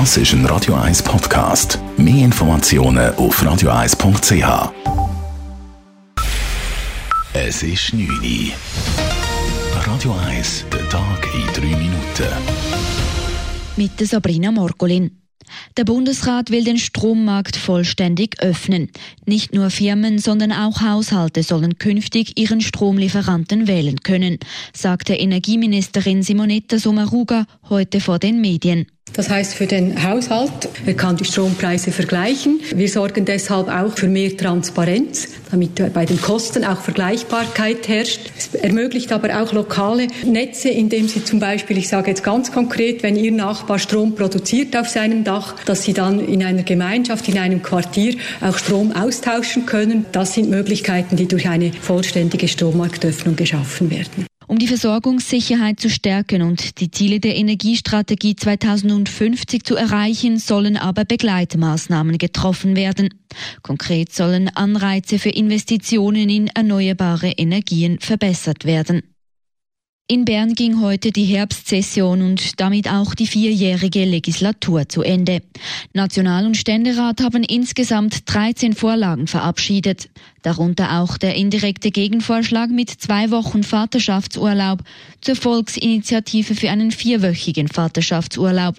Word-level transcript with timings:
Das 0.00 0.16
ist 0.16 0.32
ein 0.32 0.44
Radio 0.46 0.74
1 0.74 1.04
Podcast. 1.04 1.78
Mehr 1.96 2.24
Informationen 2.24 3.14
auf 3.14 3.40
radio1.ch. 3.40 4.72
Es 7.32 7.62
ist 7.62 7.94
9 7.94 8.08
Uhr. 8.08 8.52
Radio 9.86 10.16
1, 10.26 10.64
der 10.72 10.88
Tag 10.88 11.28
in 11.32 11.46
3 11.46 11.76
Minuten. 11.76 12.26
Mit 13.76 13.92
Sabrina 14.00 14.50
Morgolin. 14.50 15.20
Der 15.76 15.84
Bundesrat 15.84 16.50
will 16.50 16.64
den 16.64 16.78
Strommarkt 16.78 17.54
vollständig 17.54 18.40
öffnen. 18.40 18.90
Nicht 19.26 19.54
nur 19.54 19.70
Firmen, 19.70 20.18
sondern 20.18 20.50
auch 20.50 20.80
Haushalte 20.80 21.44
sollen 21.44 21.78
künftig 21.78 22.36
ihren 22.36 22.62
Stromlieferanten 22.62 23.68
wählen 23.68 24.00
können, 24.00 24.40
sagte 24.72 25.14
Energieministerin 25.14 26.24
Simonetta 26.24 26.80
Sommaruga 26.80 27.46
heute 27.68 28.00
vor 28.00 28.18
den 28.18 28.40
Medien. 28.40 28.86
Das 29.12 29.30
heißt 29.30 29.54
für 29.54 29.66
den 29.66 30.02
Haushalt, 30.02 30.68
er 30.86 30.94
kann 30.94 31.16
die 31.16 31.24
Strompreise 31.24 31.92
vergleichen. 31.92 32.60
Wir 32.74 32.88
sorgen 32.88 33.24
deshalb 33.24 33.68
auch 33.68 33.96
für 33.96 34.08
mehr 34.08 34.36
Transparenz, 34.36 35.28
damit 35.52 35.92
bei 35.92 36.04
den 36.04 36.20
Kosten 36.20 36.64
auch 36.64 36.80
Vergleichbarkeit 36.80 37.86
herrscht. 37.86 38.32
Es 38.36 38.54
ermöglicht 38.54 39.12
aber 39.12 39.40
auch 39.40 39.52
lokale 39.52 40.08
Netze, 40.26 40.70
indem 40.70 41.06
Sie 41.06 41.22
zum 41.22 41.38
Beispiel, 41.38 41.78
ich 41.78 41.88
sage 41.88 42.10
jetzt 42.10 42.24
ganz 42.24 42.50
konkret, 42.50 43.04
wenn 43.04 43.14
Ihr 43.14 43.30
Nachbar 43.30 43.78
Strom 43.78 44.16
produziert 44.16 44.76
auf 44.76 44.88
seinem 44.88 45.22
Dach, 45.22 45.54
dass 45.64 45.84
Sie 45.84 45.92
dann 45.92 46.18
in 46.18 46.42
einer 46.42 46.64
Gemeinschaft, 46.64 47.28
in 47.28 47.38
einem 47.38 47.62
Quartier 47.62 48.16
auch 48.40 48.58
Strom 48.58 48.90
austauschen 48.90 49.64
können. 49.64 50.06
Das 50.10 50.34
sind 50.34 50.50
Möglichkeiten, 50.50 51.14
die 51.14 51.28
durch 51.28 51.48
eine 51.48 51.72
vollständige 51.72 52.48
Strommarktöffnung 52.48 53.36
geschaffen 53.36 53.92
werden. 53.92 54.26
Um 54.46 54.58
die 54.58 54.68
Versorgungssicherheit 54.68 55.80
zu 55.80 55.88
stärken 55.88 56.42
und 56.42 56.80
die 56.80 56.90
Ziele 56.90 57.20
der 57.20 57.36
Energiestrategie 57.36 58.36
2050 58.36 59.64
zu 59.64 59.76
erreichen, 59.76 60.38
sollen 60.38 60.76
aber 60.76 61.04
Begleitmaßnahmen 61.04 62.18
getroffen 62.18 62.76
werden. 62.76 63.08
Konkret 63.62 64.12
sollen 64.12 64.48
Anreize 64.48 65.18
für 65.18 65.30
Investitionen 65.30 66.28
in 66.28 66.48
erneuerbare 66.48 67.30
Energien 67.30 67.98
verbessert 68.00 68.64
werden. 68.64 69.13
In 70.06 70.26
Bern 70.26 70.52
ging 70.52 70.82
heute 70.82 71.12
die 71.12 71.24
Herbstsession 71.24 72.20
und 72.20 72.60
damit 72.60 72.90
auch 72.90 73.14
die 73.14 73.26
vierjährige 73.26 74.04
Legislatur 74.04 74.86
zu 74.86 75.00
Ende. 75.00 75.40
National- 75.94 76.44
und 76.44 76.58
Ständerat 76.58 77.22
haben 77.22 77.42
insgesamt 77.42 78.22
13 78.26 78.74
Vorlagen 78.74 79.26
verabschiedet, 79.26 80.10
darunter 80.42 81.00
auch 81.00 81.16
der 81.16 81.36
indirekte 81.36 81.90
Gegenvorschlag 81.90 82.68
mit 82.68 82.90
zwei 82.90 83.30
Wochen 83.30 83.62
Vaterschaftsurlaub 83.62 84.82
zur 85.22 85.36
Volksinitiative 85.36 86.54
für 86.54 86.68
einen 86.68 86.90
vierwöchigen 86.90 87.68
Vaterschaftsurlaub 87.68 88.76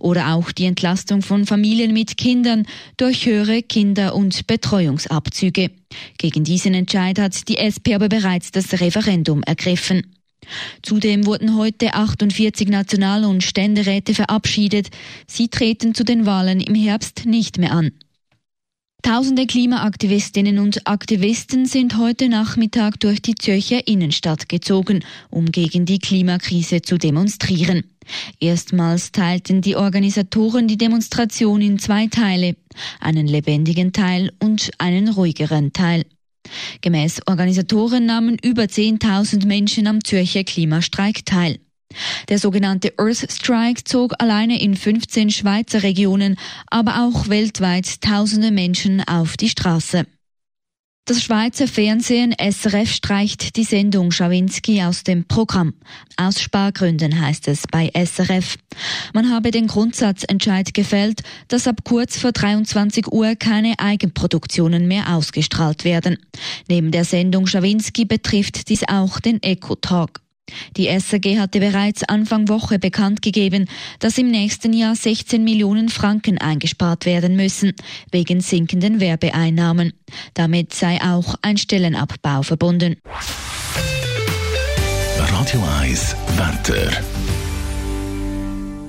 oder 0.00 0.34
auch 0.34 0.50
die 0.50 0.64
Entlastung 0.64 1.22
von 1.22 1.46
Familien 1.46 1.92
mit 1.92 2.16
Kindern 2.16 2.66
durch 2.96 3.26
höhere 3.26 3.62
Kinder- 3.62 4.16
und 4.16 4.48
Betreuungsabzüge. 4.48 5.70
Gegen 6.18 6.42
diesen 6.42 6.74
Entscheid 6.74 7.20
hat 7.20 7.46
die 7.46 7.58
SP 7.62 7.94
aber 7.94 8.08
bereits 8.08 8.50
das 8.50 8.80
Referendum 8.80 9.44
ergriffen. 9.44 10.02
Zudem 10.82 11.26
wurden 11.26 11.56
heute 11.56 11.94
48 11.94 12.68
National- 12.68 13.24
und 13.24 13.42
Ständeräte 13.42 14.14
verabschiedet. 14.14 14.90
Sie 15.26 15.48
treten 15.48 15.94
zu 15.94 16.04
den 16.04 16.26
Wahlen 16.26 16.60
im 16.60 16.74
Herbst 16.74 17.26
nicht 17.26 17.58
mehr 17.58 17.72
an. 17.72 17.92
Tausende 19.04 19.46
Klimaaktivistinnen 19.46 20.58
und 20.58 20.86
Aktivisten 20.86 21.66
sind 21.66 21.98
heute 21.98 22.30
Nachmittag 22.30 22.98
durch 23.00 23.20
die 23.20 23.34
Zürcher 23.34 23.86
Innenstadt 23.86 24.48
gezogen, 24.48 25.04
um 25.28 25.52
gegen 25.52 25.84
die 25.84 25.98
Klimakrise 25.98 26.80
zu 26.80 26.96
demonstrieren. 26.96 27.84
Erstmals 28.40 29.12
teilten 29.12 29.60
die 29.60 29.76
Organisatoren 29.76 30.68
die 30.68 30.78
Demonstration 30.78 31.60
in 31.60 31.78
zwei 31.78 32.06
Teile, 32.06 32.56
einen 32.98 33.26
lebendigen 33.26 33.92
Teil 33.92 34.32
und 34.42 34.70
einen 34.78 35.08
ruhigeren 35.08 35.74
Teil. 35.74 36.06
Gemäß 36.80 37.22
Organisatoren 37.26 38.06
nahmen 38.06 38.36
über 38.42 38.64
10.000 38.64 39.46
Menschen 39.46 39.86
am 39.86 40.02
Zürcher 40.04 40.44
Klimastreik 40.44 41.24
teil. 41.24 41.58
Der 42.28 42.38
sogenannte 42.38 42.92
Earth 42.98 43.30
Strike 43.30 43.84
zog 43.84 44.14
alleine 44.18 44.60
in 44.60 44.76
15 44.76 45.30
Schweizer 45.30 45.82
Regionen, 45.82 46.36
aber 46.66 47.06
auch 47.06 47.28
weltweit 47.28 48.00
tausende 48.00 48.50
Menschen 48.50 49.00
auf 49.06 49.36
die 49.36 49.48
Straße. 49.48 50.06
Das 51.06 51.22
Schweizer 51.22 51.68
Fernsehen 51.68 52.34
SRF 52.40 52.90
streicht 52.90 53.56
die 53.56 53.64
Sendung 53.64 54.10
Schawinski 54.10 54.82
aus 54.82 55.02
dem 55.02 55.26
Programm. 55.26 55.74
Aus 56.16 56.40
Spargründen 56.40 57.20
heißt 57.20 57.46
es 57.48 57.64
bei 57.70 57.90
SRF. 57.92 58.56
Man 59.12 59.30
habe 59.30 59.50
den 59.50 59.66
Grundsatzentscheid 59.66 60.72
gefällt, 60.72 61.22
dass 61.48 61.68
ab 61.68 61.84
kurz 61.84 62.16
vor 62.16 62.32
23 62.32 63.12
Uhr 63.12 63.34
keine 63.36 63.74
Eigenproduktionen 63.78 64.88
mehr 64.88 65.14
ausgestrahlt 65.14 65.84
werden. 65.84 66.16
Neben 66.70 66.90
der 66.90 67.04
Sendung 67.04 67.46
Schawinski 67.46 68.06
betrifft 68.06 68.70
dies 68.70 68.88
auch 68.88 69.20
den 69.20 69.42
Eco-Talk. 69.42 70.23
Die 70.76 70.86
SAG 70.98 71.38
hatte 71.38 71.60
bereits 71.60 72.02
Anfang 72.04 72.48
Woche 72.48 72.78
bekannt 72.78 73.22
gegeben, 73.22 73.68
dass 73.98 74.18
im 74.18 74.30
nächsten 74.30 74.72
Jahr 74.72 74.94
16 74.94 75.42
Millionen 75.42 75.88
Franken 75.88 76.38
eingespart 76.38 77.06
werden 77.06 77.36
müssen, 77.36 77.72
wegen 78.10 78.40
sinkenden 78.40 79.00
Werbeeinnahmen. 79.00 79.92
Damit 80.34 80.74
sei 80.74 81.00
auch 81.02 81.34
ein 81.42 81.56
Stellenabbau 81.56 82.42
verbunden. 82.42 82.96
Radio 85.18 85.62
1 85.80 86.16
Wetter. 86.36 86.90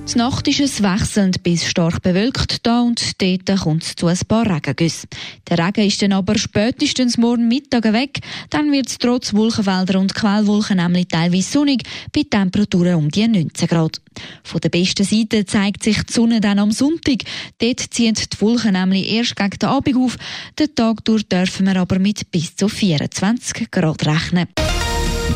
Die 0.08 0.18
Nacht 0.18 0.46
ist 0.46 0.60
es 0.60 0.82
wechselnd 0.82 1.42
bis 1.42 1.66
stark 1.66 2.00
bewölkt, 2.00 2.64
da 2.64 2.80
und 2.80 3.20
dort 3.20 3.60
kommt 3.60 3.82
es 3.82 3.96
zu 3.96 4.06
ein 4.06 4.18
paar 4.28 4.48
Regengüssen. 4.48 5.10
Der 5.48 5.58
Regen 5.58 5.84
ist 5.84 6.00
dann 6.00 6.12
aber 6.12 6.38
spätestens 6.38 7.18
morgen 7.18 7.48
Mittag 7.48 7.92
weg, 7.92 8.20
dann 8.50 8.70
wird 8.70 8.86
es 8.88 8.98
trotz 8.98 9.34
Wolkenfelder 9.34 9.98
und 9.98 10.14
Quellwolken 10.14 10.76
nämlich 10.76 11.08
teilweise 11.08 11.50
sonnig, 11.50 11.82
bei 12.14 12.22
Temperaturen 12.22 12.94
um 12.94 13.10
die 13.10 13.26
19 13.26 13.66
Grad. 13.68 14.00
Von 14.44 14.60
der 14.60 14.68
besten 14.68 15.04
Seite 15.04 15.44
zeigt 15.44 15.82
sich 15.82 16.00
die 16.04 16.12
Sonne 16.12 16.40
dann 16.40 16.60
am 16.60 16.70
Sonntag. 16.70 17.24
Dort 17.58 17.80
ziehen 17.80 18.14
die 18.14 18.40
Wolken 18.40 18.74
nämlich 18.74 19.12
erst 19.12 19.36
gegen 19.36 19.58
den 19.58 19.68
Abend 19.68 19.96
auf. 19.96 20.16
Den 20.58 20.74
Tag 20.74 21.04
durch 21.04 21.28
dürfen 21.28 21.66
wir 21.66 21.76
aber 21.76 21.98
mit 21.98 22.30
bis 22.30 22.54
zu 22.54 22.68
24 22.68 23.70
Grad 23.72 24.06
rechnen. 24.06 24.46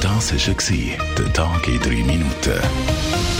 Das 0.00 0.32
war 0.32 0.96
der 1.18 1.32
Tag 1.32 1.68
in 1.68 1.80
3 1.80 1.90
Minuten. 2.04 3.39